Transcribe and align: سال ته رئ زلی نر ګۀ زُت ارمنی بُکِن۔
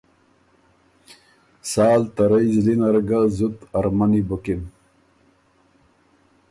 سال 1.71 2.01
ته 2.15 2.23
رئ 2.31 2.47
زلی 2.53 2.75
نر 2.79 2.95
ګۀ 3.07 3.19
زُت 3.35 3.57
ارمنی 3.77 4.21
بُکِن۔ 4.27 4.61